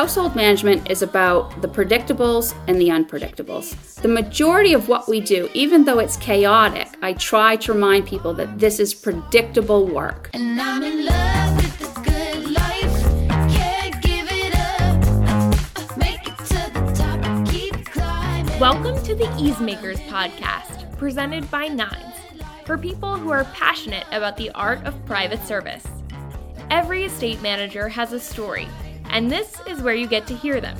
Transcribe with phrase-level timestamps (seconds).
[0.00, 3.76] household management is about the predictables and the unpredictables.
[4.00, 8.32] The majority of what we do, even though it's chaotic, I try to remind people
[8.32, 10.30] that this is predictable work.
[18.58, 22.14] Welcome to the Easemakers podcast, presented by Nines,
[22.64, 25.86] for people who are passionate about the art of private service.
[26.70, 28.66] Every estate manager has a story,
[29.10, 30.76] and this is where you get to hear them.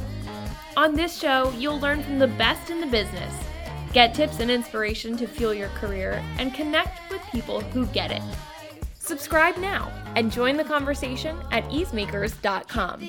[0.76, 3.34] On this show, you'll learn from the best in the business,
[3.92, 8.22] get tips and inspiration to fuel your career, and connect with people who get it.
[8.98, 13.02] Subscribe now and join the conversation at easemakers.com.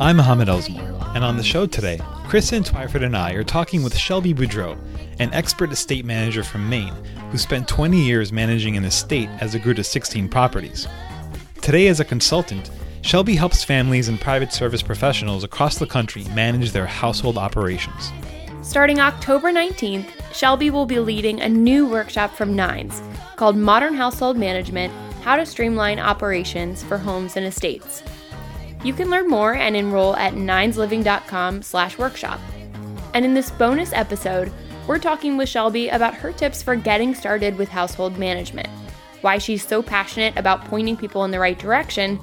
[0.00, 3.96] I'm Mohammed Elsmore, and on the show today, Kristen Twyford and I are talking with
[3.96, 4.76] Shelby Boudreau,
[5.20, 6.94] an expert estate manager from Maine
[7.30, 10.86] who spent 20 years managing an estate as it grew to 16 properties.
[11.64, 12.70] Today, as a consultant,
[13.00, 18.12] Shelby helps families and private service professionals across the country manage their household operations.
[18.60, 23.00] Starting October 19th, Shelby will be leading a new workshop from Nines
[23.36, 28.02] called Modern Household Management How to Streamline Operations for Homes and Estates.
[28.84, 32.40] You can learn more and enroll at ninesliving.com slash workshop.
[33.14, 34.52] And in this bonus episode,
[34.86, 38.68] we're talking with Shelby about her tips for getting started with household management,
[39.24, 42.20] why she's so passionate about pointing people in the right direction,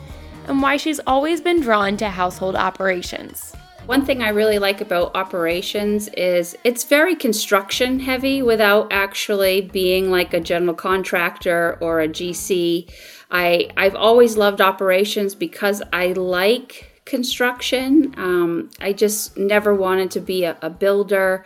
[0.47, 3.53] and why she's always been drawn to household operations.
[3.87, 10.11] One thing I really like about operations is it's very construction heavy without actually being
[10.11, 12.89] like a general contractor or a GC.
[13.31, 18.13] I I've always loved operations because I like construction.
[18.17, 21.43] Um, I just never wanted to be a, a builder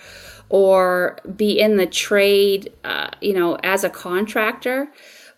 [0.50, 4.90] or be in the trade, uh, you know, as a contractor.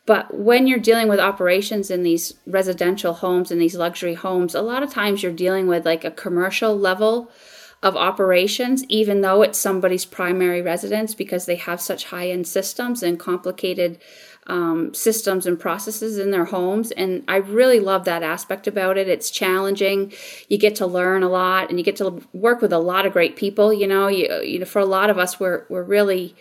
[0.08, 4.62] But when you're dealing with operations in these residential homes and these luxury homes, a
[4.62, 7.30] lot of times you're dealing with like a commercial level
[7.84, 13.04] of operations, even though it's somebody's primary residence because they have such high end systems
[13.04, 14.00] and complicated
[14.48, 16.92] um, systems and processes in their homes.
[16.92, 19.10] And I really love that aspect about it.
[19.10, 20.14] It's challenging.
[20.48, 23.12] You get to learn a lot and you get to work with a lot of
[23.12, 23.74] great people.
[23.74, 26.34] You know, you, you know for a lot of us, we're, we're really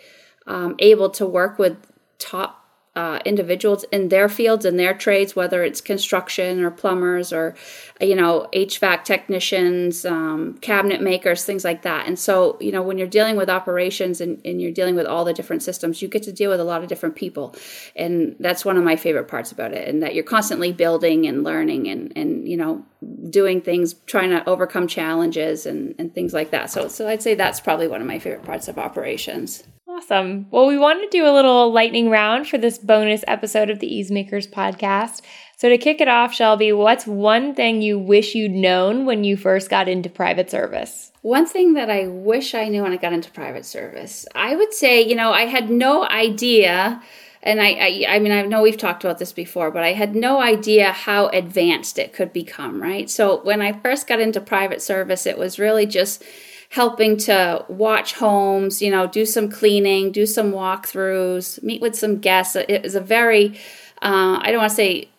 [0.47, 1.75] um, able to work with
[2.17, 2.66] top
[2.97, 7.53] uh, individuals in their fields and their trades, whether it's construction or plumbers or,
[8.01, 12.07] you know, HVAC technicians, um, cabinet makers, things like that.
[12.07, 15.25] And so, you know, when you're dealing with operations and, and you're dealing with all
[15.25, 17.55] the different systems, you get to deal with a lot of different people.
[17.95, 19.87] And that's one of my favorite parts about it.
[19.87, 22.83] And that you're constantly building and learning and, and you know,
[23.29, 26.71] doing things, trying to overcome challenges and, and things like that.
[26.71, 29.63] So, so I'd say that's probably one of my favorite parts of operations.
[29.97, 30.45] Awesome.
[30.51, 33.89] Well, we want to do a little lightning round for this bonus episode of the
[33.89, 35.21] Easemakers podcast.
[35.55, 39.35] So, to kick it off, Shelby, what's one thing you wish you'd known when you
[39.35, 41.11] first got into private service?
[41.23, 44.71] One thing that I wish I knew when I got into private service, I would
[44.71, 47.01] say, you know, I had no idea
[47.41, 50.15] and I, I, I mean i know we've talked about this before but i had
[50.15, 54.81] no idea how advanced it could become right so when i first got into private
[54.81, 56.23] service it was really just
[56.69, 62.17] helping to watch homes, you know, do some cleaning, do some walkthroughs, meet with some
[62.17, 62.55] guests.
[62.55, 63.57] It is a very,
[64.01, 65.09] uh, I don't want to say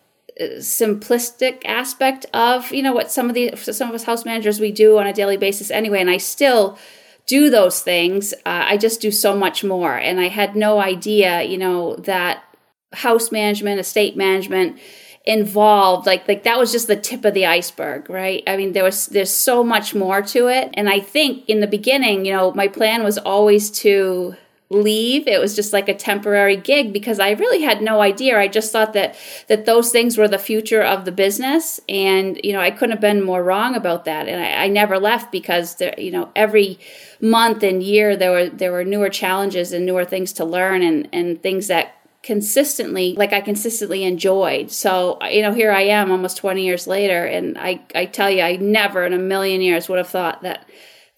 [0.40, 4.60] uh, simplistic aspect of, you know, what some of the, some of us house managers
[4.60, 6.00] we do on a daily basis anyway.
[6.00, 6.78] And I still
[7.26, 8.32] do those things.
[8.46, 9.96] Uh, I just do so much more.
[9.96, 12.42] And I had no idea, you know, that
[12.92, 14.78] house management, estate management,
[15.28, 18.42] involved like like that was just the tip of the iceberg right?
[18.46, 20.70] I mean there was there's so much more to it.
[20.72, 24.34] And i think in the beginning you know my plan was always to
[24.70, 25.26] leave.
[25.26, 28.38] It was just like a temporary gig because i really had no idea.
[28.38, 29.16] I just thought that
[29.48, 31.78] that those things were the future of the business.
[31.90, 34.28] And you know i couldn't have been more wrong about that.
[34.28, 36.78] And i, I never left because there you know every
[37.20, 41.06] month and year there were there were newer challenges and newer things to learn and
[41.12, 44.70] and things that consistently like I consistently enjoyed.
[44.70, 48.42] So, you know, here I am almost 20 years later and I I tell you
[48.42, 50.68] I never in a million years would have thought that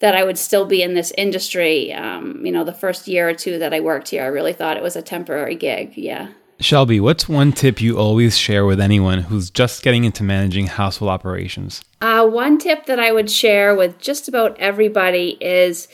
[0.00, 1.92] that I would still be in this industry.
[1.92, 4.76] Um, you know, the first year or two that I worked here, I really thought
[4.76, 5.92] it was a temporary gig.
[5.96, 6.28] Yeah.
[6.58, 11.10] Shelby, what's one tip you always share with anyone who's just getting into managing household
[11.10, 11.82] operations?
[12.02, 15.88] Uh, one tip that I would share with just about everybody is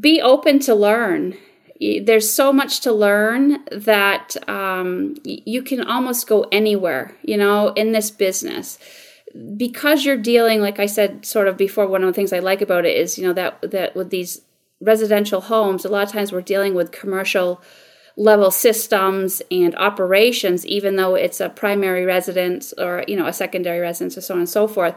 [0.00, 1.36] be open to learn
[1.80, 7.92] there's so much to learn that um, you can almost go anywhere, you know, in
[7.92, 8.78] this business.
[9.56, 12.62] Because you're dealing, like I said, sort of before, one of the things I like
[12.62, 14.40] about it is, you know, that that with these
[14.80, 17.60] residential homes, a lot of times we're dealing with commercial
[18.16, 23.78] level systems and operations even though it's a primary residence or you know a secondary
[23.78, 24.94] residence or so on and so forth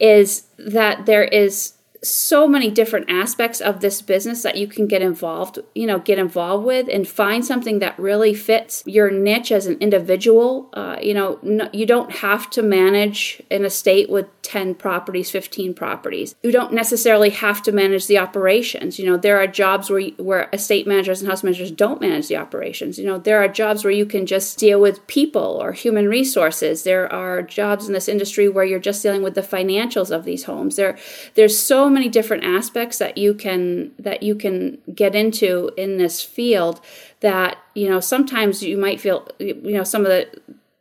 [0.00, 5.02] is that there is so many different aspects of this business that you can get
[5.02, 9.66] involved you know get involved with and find something that really fits your niche as
[9.66, 10.68] an individual.
[10.72, 15.74] Uh, you know no, you don't have to manage an estate with 10 properties 15
[15.74, 16.34] properties.
[16.42, 18.98] You don't necessarily have to manage the operations.
[18.98, 22.36] You know there are jobs where where estate managers and house managers don't manage the
[22.36, 22.98] operations.
[22.98, 26.84] You know there are jobs where you can just deal with people or human resources.
[26.84, 30.44] There are jobs in this industry where you're just dealing with the financials of these
[30.44, 30.76] homes.
[30.76, 30.96] There
[31.34, 36.22] there's so many different aspects that you can that you can get into in this
[36.22, 36.80] field
[37.20, 40.28] that you know sometimes you might feel you know some of the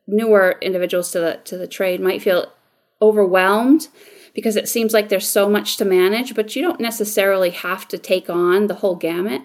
[0.07, 2.51] newer individuals to the to the trade might feel
[3.01, 3.87] overwhelmed
[4.33, 7.97] because it seems like there's so much to manage but you don't necessarily have to
[7.97, 9.41] take on the whole gamut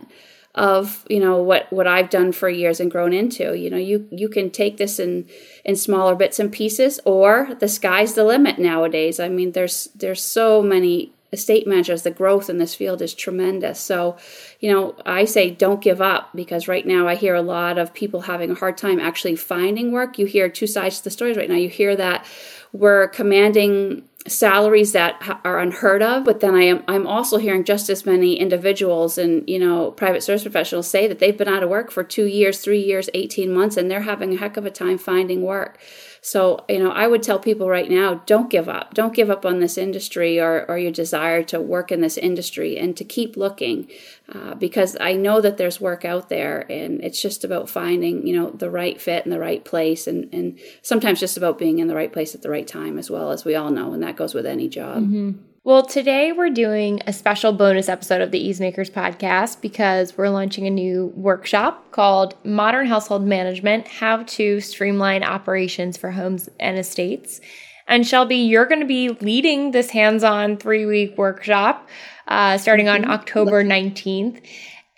[0.55, 3.57] of you know what what I've done for years and grown into.
[3.59, 5.27] You know, you you can take this in
[5.65, 9.19] in smaller bits and pieces, or the sky's the limit nowadays.
[9.19, 13.79] I mean, there's there's so many estate managers, the growth in this field is tremendous.
[13.79, 14.17] So,
[14.61, 17.93] you know, I say don't give up because right now I hear a lot of
[17.93, 20.19] people having a hard time actually finding work.
[20.19, 21.57] You hear two sides to the stories right now.
[21.57, 22.25] You hear that
[22.73, 27.91] we're commanding salaries that are unheard of but then i am i'm also hearing just
[27.91, 31.69] as many individuals and you know private service professionals say that they've been out of
[31.69, 34.71] work for 2 years 3 years 18 months and they're having a heck of a
[34.71, 35.79] time finding work
[36.25, 38.95] so, you know, I would tell people right now don't give up.
[38.95, 42.79] Don't give up on this industry or, or your desire to work in this industry
[42.79, 43.91] and to keep looking
[44.35, 48.35] uh, because I know that there's work out there and it's just about finding, you
[48.35, 51.89] know, the right fit in the right place and, and sometimes just about being in
[51.89, 53.93] the right place at the right time as well, as we all know.
[53.93, 55.03] And that goes with any job.
[55.03, 55.33] Mm-hmm.
[55.67, 60.67] Well, today we're doing a special bonus episode of the Easemakers podcast because we're launching
[60.67, 67.41] a new workshop called Modern Household Management How to Streamline Operations for Homes and Estates.
[67.89, 71.89] And Shelby, you're going to be leading this hands on three week workshop
[72.29, 73.11] uh, starting on.
[73.11, 74.43] October 19th.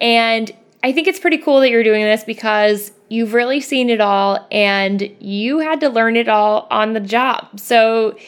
[0.00, 0.50] And
[0.82, 4.44] I think it's pretty cool that you're doing this because you've really seen it all
[4.50, 7.60] and you had to learn it all on the job.
[7.60, 8.18] So,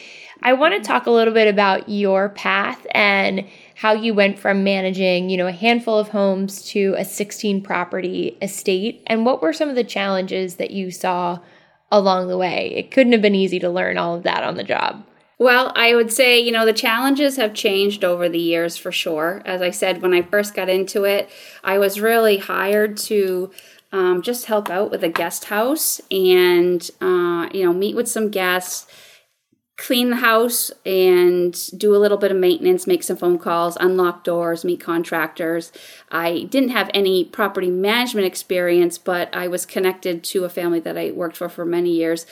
[0.41, 4.63] I want to talk a little bit about your path and how you went from
[4.63, 9.53] managing, you know, a handful of homes to a 16 property estate and what were
[9.53, 11.39] some of the challenges that you saw
[11.91, 12.73] along the way.
[12.75, 15.03] It couldn't have been easy to learn all of that on the job.
[15.37, 19.41] Well, I would say, you know, the challenges have changed over the years for sure.
[19.45, 21.29] As I said, when I first got into it,
[21.63, 23.49] I was really hired to
[23.93, 28.29] um, just help out with a guest house and, uh, you know, meet with some
[28.29, 28.85] guests
[29.79, 34.25] clean the house and do a little bit of maintenance, make some phone calls, unlock
[34.25, 35.71] doors, meet contractors.
[36.11, 40.97] I didn't have any property management experience, but I was connected to a family that
[40.97, 42.25] I worked for for many years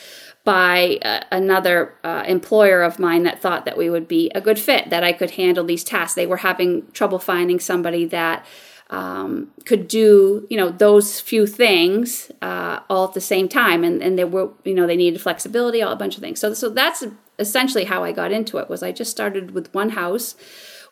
[0.44, 4.58] by uh, another uh, employer of mine that thought that we would be a good
[4.58, 6.14] fit, that I could handle these tasks.
[6.14, 8.44] They were having trouble finding somebody that
[8.90, 14.02] um, could do you know those few things uh, all at the same time and
[14.02, 16.70] and they were you know they needed flexibility all a bunch of things so so
[16.70, 17.04] that's
[17.38, 20.34] essentially how I got into it was I just started with one house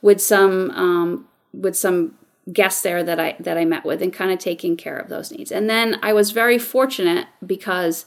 [0.02, 2.14] with some um, with some
[2.52, 5.32] guests there that I that I met with and kind of taking care of those
[5.32, 5.50] needs.
[5.50, 8.04] And then I was very fortunate because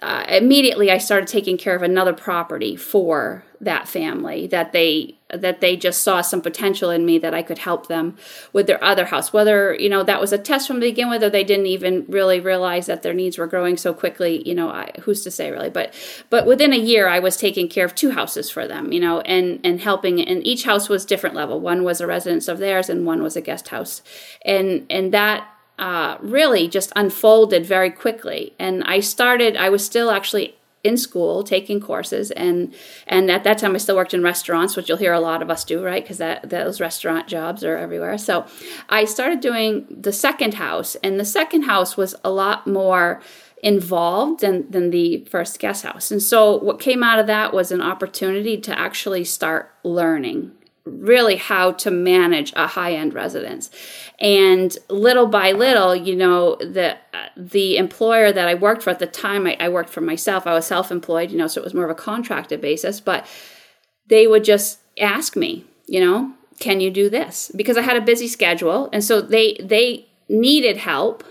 [0.00, 5.60] uh, immediately I started taking care of another property for that family that they that
[5.60, 8.16] they just saw some potential in me that I could help them
[8.52, 9.32] with their other house.
[9.32, 12.04] Whether you know that was a test from the begin with, or they didn't even
[12.08, 14.46] really realize that their needs were growing so quickly.
[14.48, 15.70] You know, I, who's to say really?
[15.70, 15.94] But
[16.30, 18.92] but within a year, I was taking care of two houses for them.
[18.92, 20.20] You know, and and helping.
[20.20, 21.60] And each house was different level.
[21.60, 24.02] One was a residence of theirs, and one was a guest house.
[24.44, 28.52] And and that uh, really just unfolded very quickly.
[28.58, 30.57] And I started, I was still actually
[30.88, 32.74] in school taking courses and
[33.06, 35.50] and at that time I still worked in restaurants which you'll hear a lot of
[35.50, 36.02] us do right?
[36.02, 38.18] Because that those restaurant jobs are everywhere.
[38.18, 38.46] So
[38.88, 43.20] I started doing the second house and the second house was a lot more
[43.62, 46.10] involved than, than the first guest house.
[46.10, 50.52] And so what came out of that was an opportunity to actually start learning
[50.88, 53.70] really how to manage a high end residence.
[54.20, 56.96] And little by little, you know, the
[57.36, 60.46] the employer that I worked for at the time, I, I worked for myself.
[60.46, 63.00] I was self employed, you know, so it was more of a contracted basis.
[63.00, 63.26] But
[64.08, 67.52] they would just ask me, you know, can you do this?
[67.54, 71.24] Because I had a busy schedule, and so they they needed help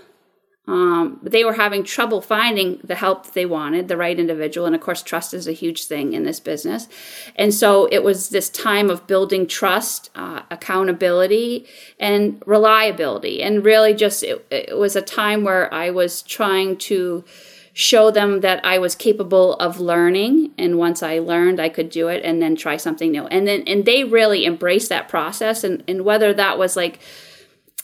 [0.68, 4.66] Um, they were having trouble finding the help they wanted, the right individual.
[4.66, 6.88] And of course, trust is a huge thing in this business.
[7.36, 11.66] And so it was this time of building trust, uh, accountability,
[11.98, 13.42] and reliability.
[13.42, 17.24] And really, just it, it was a time where I was trying to
[17.72, 22.08] show them that I was capable of learning and once I learned I could do
[22.08, 23.26] it and then try something new.
[23.28, 26.98] And then and they really embraced that process and and whether that was like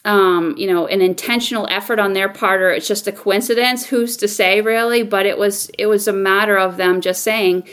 [0.05, 4.17] um, you know, an intentional effort on their part or it's just a coincidence, who's
[4.19, 7.65] to say really, but it was it was a matter of them just saying,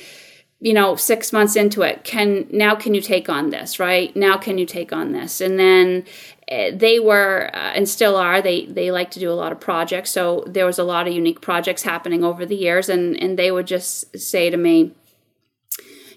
[0.59, 4.15] you know, 6 months into it, can now can you take on this, right?
[4.15, 5.41] Now can you take on this?
[5.41, 6.05] And then
[6.51, 9.59] uh, they were uh, and still are they they like to do a lot of
[9.59, 13.39] projects so there was a lot of unique projects happening over the years and and
[13.39, 14.91] they would just say to me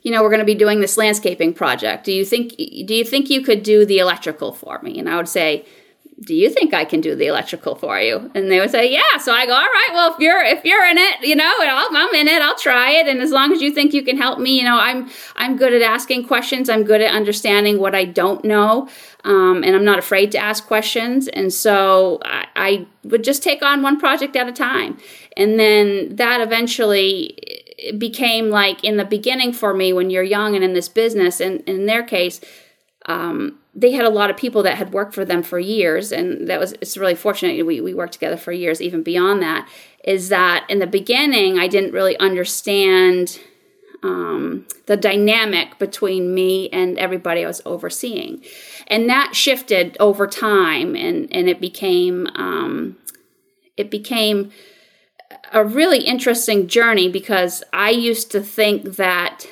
[0.03, 3.05] you know we're going to be doing this landscaping project do you think do you
[3.05, 5.65] think you could do the electrical for me and i would say
[6.27, 8.31] do you think I can do the electrical for you?
[8.35, 9.19] And they would say, yeah.
[9.21, 11.89] So I go, all right, well, if you're, if you're in it, you know, I'll,
[11.93, 13.07] I'm in it, I'll try it.
[13.07, 15.73] And as long as you think you can help me, you know, I'm, I'm good
[15.73, 16.69] at asking questions.
[16.69, 18.89] I'm good at understanding what I don't know.
[19.25, 21.29] Um, and I'm not afraid to ask questions.
[21.29, 24.99] And so I, I would just take on one project at a time.
[25.37, 27.39] And then that eventually
[27.99, 31.61] became like in the beginning for me when you're young and in this business, and,
[31.67, 32.41] and in their case,
[33.07, 36.49] um, they had a lot of people that had worked for them for years and
[36.49, 39.69] that was it's really fortunate we, we worked together for years even beyond that
[40.05, 43.41] is that in the beginning i didn't really understand
[44.05, 48.45] um, the dynamic between me and everybody i was overseeing.
[48.87, 52.97] And that shifted over time and, and it became um,
[53.77, 54.53] it became
[55.53, 59.47] a really interesting journey because i used to think that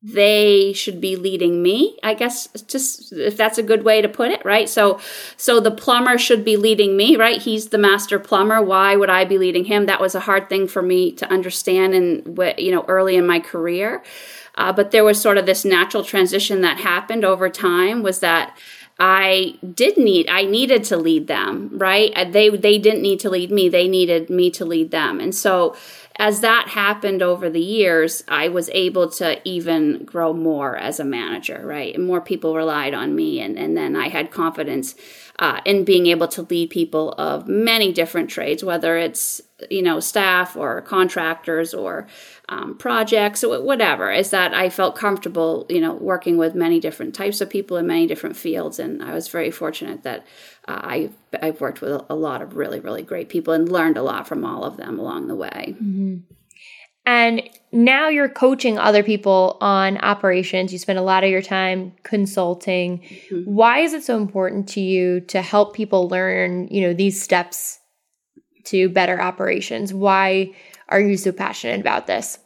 [0.00, 4.30] they should be leading me i guess just if that's a good way to put
[4.30, 4.68] it right?
[4.68, 5.00] So
[5.36, 7.40] so the plumber should be leading me right?
[7.40, 8.62] He's the master plumber.
[8.62, 9.86] Why would i be leading him?
[9.86, 13.40] That was a hard thing for me to understand and you know early in my
[13.40, 14.02] career.
[14.54, 18.56] Uh, but there was sort of this natural transition that happened over time was that
[18.98, 22.12] I did need I needed to lead them, right?
[22.16, 25.20] Uh, they they didn't need to lead me, they needed me to lead them.
[25.20, 25.76] And so
[26.18, 31.04] as that happened over the years, I was able to even grow more as a
[31.04, 31.94] manager, right?
[31.94, 33.40] And more people relied on me.
[33.40, 34.96] And, and then I had confidence
[35.38, 40.00] uh, in being able to lead people of many different trades, whether it's, you know,
[40.00, 42.08] staff or contractors or
[42.48, 47.14] um, projects or whatever, is that I felt comfortable, you know, working with many different
[47.14, 48.78] types of people in many different fields.
[48.78, 50.26] And I was very fortunate that
[50.66, 51.10] uh, I,
[51.42, 54.44] I've worked with a lot of really, really great people and learned a lot from
[54.44, 55.76] all of them along the way.
[55.76, 56.16] Mm-hmm.
[57.04, 60.72] And now you're coaching other people on operations.
[60.72, 62.98] You spend a lot of your time consulting.
[62.98, 63.44] Mm-hmm.
[63.44, 67.78] Why is it so important to you to help people learn, you know, these steps
[68.64, 69.94] to better operations?
[69.94, 70.52] Why
[70.88, 72.38] are you so passionate about this?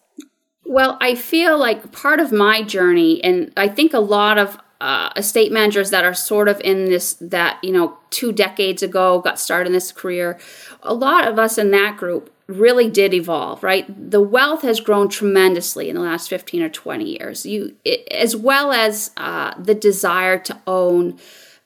[0.64, 5.12] Well, I feel like part of my journey, and I think a lot of uh,
[5.16, 9.38] estate managers that are sort of in this that you know two decades ago got
[9.38, 10.40] started in this career
[10.82, 15.08] a lot of us in that group really did evolve right the wealth has grown
[15.08, 19.74] tremendously in the last 15 or 20 years you it, as well as uh, the
[19.74, 21.16] desire to own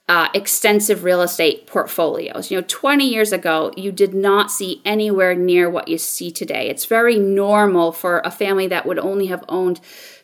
[0.09, 2.51] uh, extensive real estate portfolios.
[2.51, 6.69] You know, 20 years ago, you did not see anywhere near what you see today.
[6.69, 9.81] It's very normal for a family that would only have owned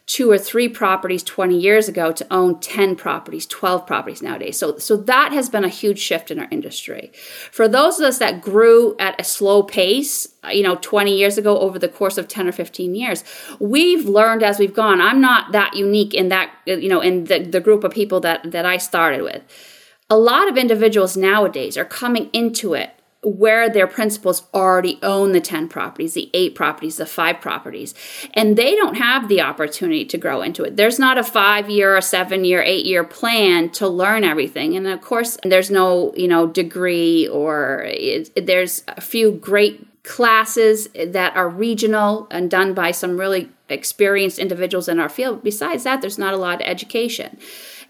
[0.06, 4.58] two or three properties 20 years ago to own 10 properties, 12 properties nowadays.
[4.58, 7.12] So, so that has been a huge shift in our industry.
[7.50, 11.38] For those of us that grew at a slow pace, uh, you know, 20 years
[11.38, 13.22] ago over the course of 10 or 15 years,
[13.60, 15.00] we've learned as we've gone.
[15.00, 18.20] I'm not that unique in that, uh, you know, in the, the group of people
[18.20, 19.42] that, that I started with.
[20.10, 22.90] A lot of individuals nowadays are coming into it
[23.24, 27.94] where their principals already own the 10 properties, the eight properties, the five properties,
[28.34, 30.76] and they don't have the opportunity to grow into it.
[30.76, 34.76] There's not a five year, a seven year, eight year plan to learn everything.
[34.76, 40.88] And of course, there's no, you know, degree or it, there's a few great classes
[40.88, 45.44] that are regional and done by some really experienced individuals in our field.
[45.44, 47.38] Besides that, there's not a lot of education.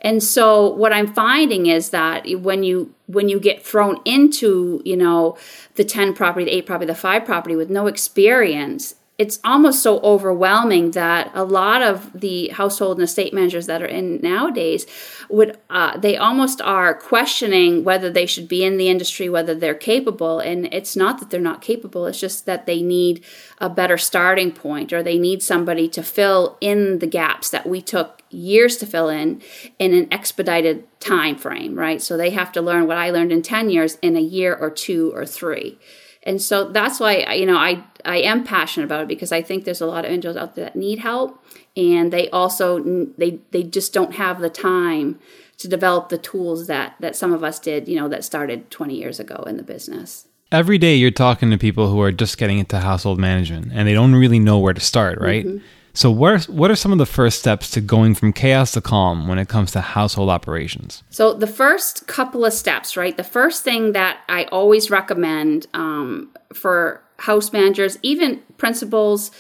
[0.02, 4.96] And so what I'm finding is that when you when you get thrown into, you
[4.96, 5.36] know,
[5.74, 10.00] the 10 property, the 8 property, the 5 property with no experience, it's almost so
[10.00, 14.86] overwhelming that a lot of the household and estate managers that are in nowadays
[15.28, 19.74] would uh, they almost are questioning whether they should be in the industry whether they're
[19.74, 20.40] capable.
[20.40, 23.24] And it's not that they're not capable it's just that they need
[23.58, 27.80] a better starting point or they need somebody to fill in the gaps that we
[27.80, 29.40] took years to fill in
[29.78, 33.42] in an expedited time frame right so they have to learn what i learned in
[33.42, 35.78] 10 years in a year or two or three
[36.24, 39.64] And so that's why you know I I am passionate about it because I think
[39.64, 41.44] there's a lot of individuals out there that need help,
[41.76, 42.78] and they also
[43.18, 45.18] they they just don't have the time
[45.58, 47.88] to develop the tools that that some of us did.
[47.88, 50.28] You know, that started 20 years ago in the business.
[50.52, 53.94] Every day you're talking to people who are just getting into household management and they
[53.94, 55.46] don't really know where to start, right?
[55.46, 55.64] Mm-hmm.
[55.94, 58.80] So, what are, what are some of the first steps to going from chaos to
[58.80, 61.02] calm when it comes to household operations?
[61.10, 63.16] So, the first couple of steps, right?
[63.16, 69.30] The first thing that I always recommend um, for house managers, even principals,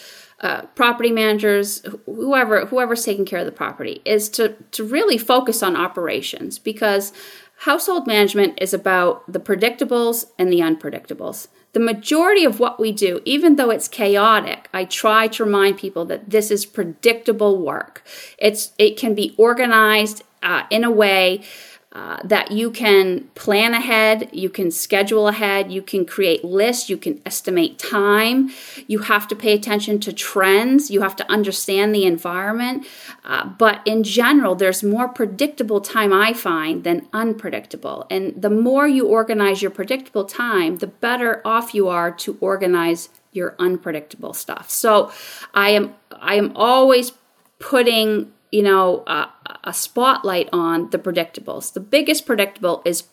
[0.40, 5.62] uh, property managers, whoever whoever's taking care of the property, is to to really focus
[5.62, 7.12] on operations because
[7.58, 13.20] household management is about the predictables and the unpredictables the majority of what we do,
[13.24, 18.02] even though it's chaotic, I try to remind people that this is predictable work.
[18.38, 21.42] It's it can be organized uh, in a way
[21.92, 26.96] uh, that you can plan ahead, you can schedule ahead, you can create lists, you
[26.96, 28.50] can estimate time.
[28.86, 32.86] You have to pay attention to trends, you have to understand the environment.
[33.24, 38.06] Uh, but in general, there's more predictable time, I find, than unpredictable.
[38.08, 43.10] And the more you organize your predictable time, the better off you are to organize
[43.32, 44.70] your unpredictable stuff.
[44.70, 45.12] So
[45.52, 47.12] I am I am always
[47.58, 49.26] putting you know, uh,
[49.64, 51.72] a spotlight on the predictables.
[51.72, 53.04] The biggest predictable is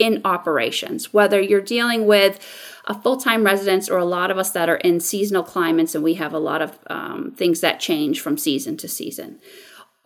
[0.00, 2.44] in operations, whether you're dealing with
[2.86, 6.02] a full time residence or a lot of us that are in seasonal climates and
[6.02, 9.38] we have a lot of um, things that change from season to season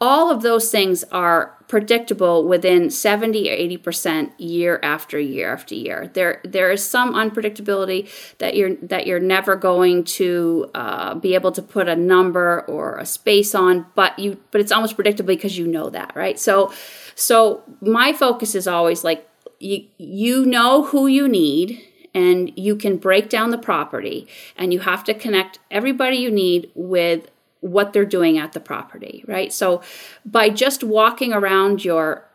[0.01, 6.11] all of those things are predictable within 70 or 80% year after year after year.
[6.13, 8.09] There there is some unpredictability
[8.39, 12.99] that you're that you're never going to uh, be able to put a number or
[12.99, 16.39] a space on but you but it's almost predictable because you know that right?
[16.39, 16.73] So
[17.15, 19.29] so my focus is always like
[19.61, 21.81] you you know who you need
[22.15, 26.71] and you can break down the property and you have to connect everybody you need
[26.75, 27.29] with
[27.65, 29.51] what they're doing at the property, right?
[29.51, 29.81] So
[30.27, 32.29] by just walking around your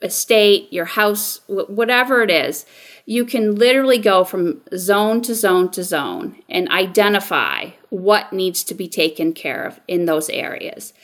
[0.00, 2.64] estate, your house, whatever it is,
[3.04, 8.74] you can literally go from zone to zone to zone and identify what needs to
[8.74, 10.94] be taken care of in those areas.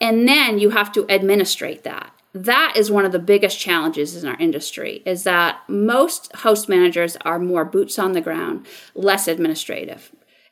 [0.00, 2.12] And then you have to administrate that.
[2.34, 7.16] That is one of the biggest challenges in our industry is that most host managers
[7.24, 10.10] are more boots on the ground, less administrative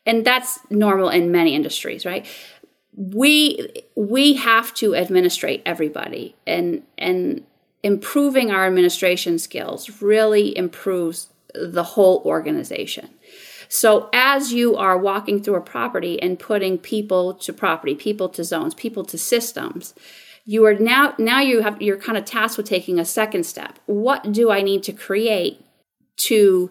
[0.08, 2.26] and that's normal in many industries right?
[2.96, 7.44] We we have to administrate everybody and and
[7.84, 13.10] improving our administration skills really improves the whole organization.
[13.68, 18.42] So as you are walking through a property and putting people to property people to
[18.42, 19.94] zones people to systems
[20.48, 23.78] you are now now you have you're kind of tasked with taking a second step.
[23.84, 25.62] What do i need to create
[26.28, 26.70] to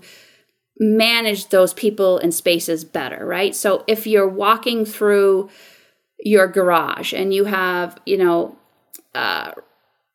[0.80, 3.56] manage those people and spaces better, right?
[3.56, 5.50] So if you're walking through
[6.20, 8.58] your garage and you have, you know,
[9.16, 9.52] uh,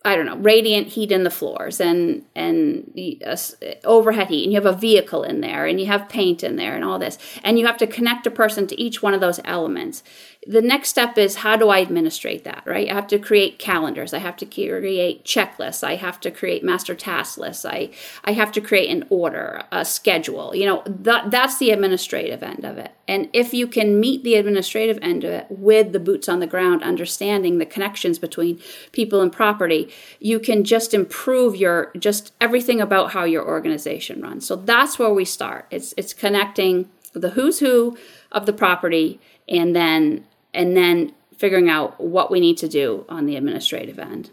[0.04, 2.92] I don't know, radiant heat in the floors and and
[3.24, 3.36] uh,
[3.84, 6.74] overhead heat, and you have a vehicle in there, and you have paint in there,
[6.74, 9.40] and all this, and you have to connect a person to each one of those
[9.44, 10.02] elements
[10.46, 12.90] the next step is how do I administrate that, right?
[12.90, 14.12] I have to create calendars.
[14.12, 15.84] I have to create checklists.
[15.84, 17.64] I have to create master task lists.
[17.64, 17.90] I,
[18.24, 20.54] I have to create an order, a schedule.
[20.54, 22.92] You know, that, that's the administrative end of it.
[23.08, 26.46] And if you can meet the administrative end of it with the boots on the
[26.46, 28.60] ground, understanding the connections between
[28.92, 34.46] people and property, you can just improve your, just everything about how your organization runs.
[34.46, 35.66] So that's where we start.
[35.70, 37.96] It's, it's connecting the who's who
[38.30, 43.26] of the property and then and then figuring out what we need to do on
[43.26, 44.30] the administrative end.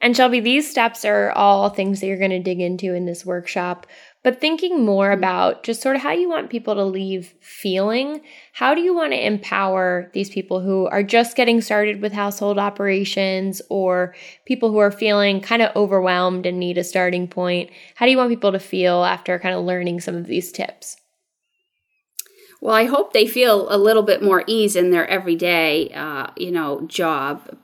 [0.00, 3.24] And Shelby, these steps are all things that you're going to dig into in this
[3.24, 3.86] workshop.
[4.26, 5.20] But thinking more mm-hmm.
[5.20, 9.12] about just sort of how you want people to leave feeling, how do you want
[9.12, 14.78] to empower these people who are just getting started with household operations or people who
[14.78, 17.70] are feeling kind of overwhelmed and need a starting point?
[17.94, 20.96] How do you want people to feel after kind of learning some of these tips?
[22.60, 26.50] Well, I hope they feel a little bit more ease in their everyday, uh, you
[26.50, 27.56] know, job.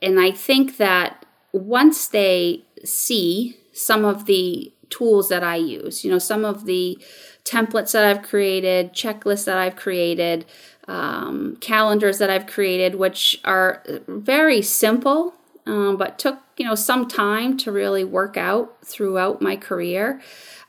[0.00, 6.10] And I think that once they see some of the tools that I use, you
[6.10, 6.98] know, some of the
[7.44, 10.44] templates that I've created, checklists that I've created,
[10.88, 15.34] um, calendars that I've created, which are very simple,
[15.66, 20.20] um, but took you know some time to really work out throughout my career.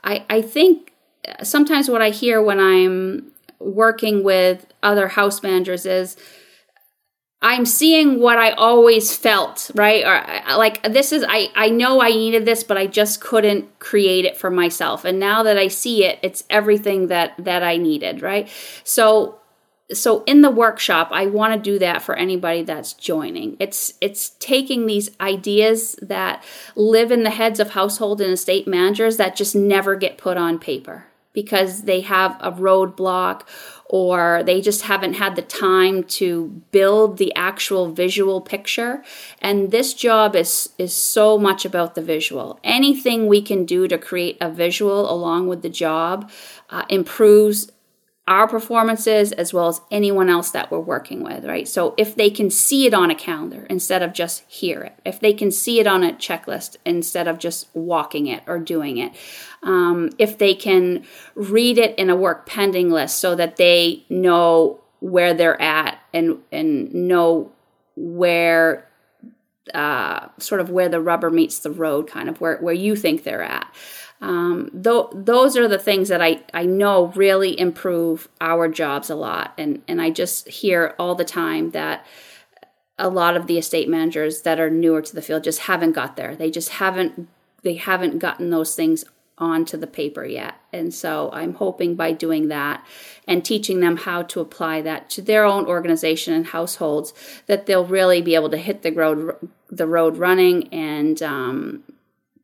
[0.04, 0.94] I, I think
[1.44, 6.18] sometimes what I hear when I'm working with other house managers is
[7.42, 10.04] I'm seeing what I always felt, right?
[10.04, 13.80] Or uh, like this is I I know I needed this, but I just couldn't
[13.80, 15.06] create it for myself.
[15.06, 18.50] And now that I see it, it's everything that that I needed, right?
[18.84, 19.40] So
[19.94, 23.56] so in the workshop, I want to do that for anybody that's joining.
[23.60, 26.44] It's it's taking these ideas that
[26.76, 30.58] live in the heads of household and estate managers that just never get put on
[30.58, 31.06] paper
[31.38, 33.44] because they have a roadblock
[33.86, 39.04] or they just haven't had the time to build the actual visual picture.
[39.40, 42.60] And this job is is so much about the visual.
[42.64, 46.32] Anything we can do to create a visual along with the job
[46.72, 47.72] uh, improves
[48.28, 51.68] our performances as well as anyone else that we're working with, right?
[51.68, 55.20] So if they can see it on a calendar instead of just hear it, if
[55.20, 59.14] they can see it on a checklist instead of just walking it or doing it,
[59.64, 64.82] um, if they can read it in a work pending list so that they know
[65.00, 67.52] where they're at and and know
[67.96, 68.88] where
[69.74, 73.24] uh, sort of where the rubber meets the road, kind of where where you think
[73.24, 73.74] they're at.
[74.20, 79.16] Um, th- those are the things that I, I know really improve our jobs a
[79.16, 79.54] lot.
[79.58, 82.06] And, and I just hear all the time that
[82.98, 86.16] a lot of the estate managers that are newer to the field just haven't got
[86.16, 86.36] there.
[86.36, 87.28] They just haven't
[87.64, 89.04] they haven't gotten those things
[89.38, 90.56] onto the paper yet.
[90.74, 92.86] And so I'm hoping by doing that
[93.28, 97.14] and teaching them how to apply that to their own organization and households
[97.46, 99.36] that they'll really be able to hit the road
[99.70, 101.84] the road running and um,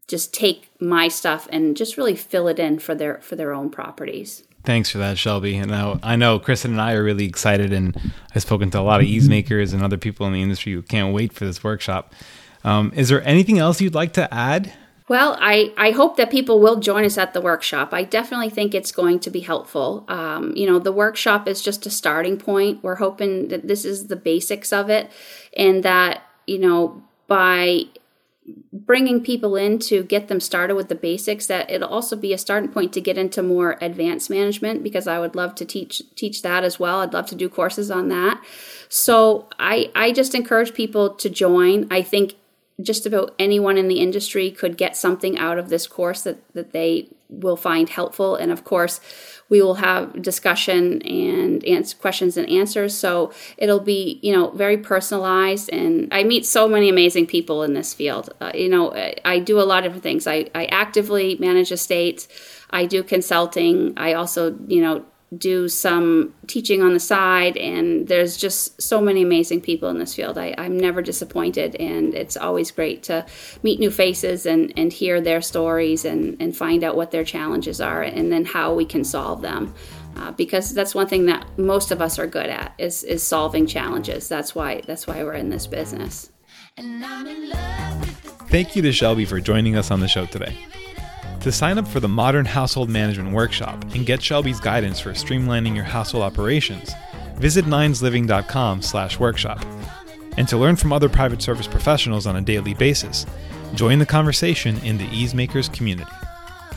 [0.08, 3.70] just take my stuff and just really fill it in for their for their own
[3.70, 4.44] properties.
[4.66, 5.58] Thanks for that, Shelby.
[5.58, 8.00] And now I know Kristen and I are really excited, and
[8.34, 10.82] I've spoken to a lot of ease makers and other people in the industry who
[10.82, 12.14] can't wait for this workshop.
[12.64, 14.72] Um, is there anything else you'd like to add?
[15.10, 17.94] Well, I, I hope that people will join us at the workshop.
[17.94, 20.06] I definitely think it's going to be helpful.
[20.08, 22.82] Um, you know, the workshop is just a starting point.
[22.82, 25.12] We're hoping that this is the basics of it,
[25.58, 27.82] and that, you know, by
[28.74, 32.38] bringing people in to get them started with the basics that it'll also be a
[32.38, 36.42] starting point to get into more advanced management because I would love to teach teach
[36.42, 37.00] that as well.
[37.00, 38.44] I'd love to do courses on that.
[38.90, 41.88] So I I just encourage people to join.
[41.90, 42.36] I think
[42.82, 46.72] just about anyone in the industry could get something out of this course that, that
[46.72, 48.36] they will find helpful.
[48.36, 49.00] And of course,
[49.50, 51.64] we will have discussion and
[52.00, 52.98] questions and answers.
[52.98, 55.70] So it'll be, you know, very personalized.
[55.70, 58.34] And I meet so many amazing people in this field.
[58.42, 60.28] Uh, you know, I, I do a lot of different things.
[60.28, 62.28] I, I actively manage estates.
[62.72, 63.94] I do consulting.
[63.98, 65.06] I also, you know,
[65.38, 70.16] do some teaching on the side and there's just so many amazing people in this
[70.16, 70.38] field.
[70.38, 73.26] I, am never disappointed and it's always great to
[73.64, 77.82] meet new faces and, and hear their stories and, and find out what their challenges
[77.82, 79.74] are and then how we can solve them.
[80.16, 83.66] Uh, because that's one thing that most of us are good at is, is solving
[83.66, 84.30] challenges.
[84.30, 86.30] That's why that's why we're in this business.
[88.50, 90.56] Thank you to shelby for joining us on the show today
[91.44, 95.76] to sign up for the Modern Household Management Workshop and get Shelby's guidance for streamlining
[95.76, 96.94] your household operations,
[97.36, 99.62] visit ninesliving.com slash workshop.
[100.38, 103.26] And to learn from other private service professionals on a daily basis,
[103.74, 106.10] join the conversation in the Easemakers community.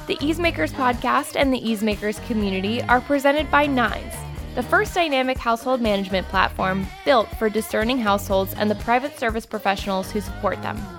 [0.08, 4.14] The Easemakers podcast and the Easemakers community are presented by Nines,
[4.56, 10.10] the first dynamic household management platform built for discerning households and the private service professionals
[10.10, 10.95] who support them.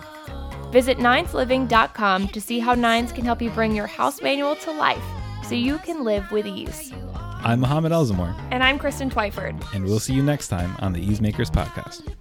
[0.71, 5.03] Visit ninesliving.com to see how Nines can help you bring your house manual to life
[5.43, 6.93] so you can live with ease.
[7.43, 8.35] I'm Mohammed Elzamor.
[8.51, 9.63] And I'm Kristen Twyford.
[9.73, 12.13] And we'll see you next time on the Easemakers Podcast.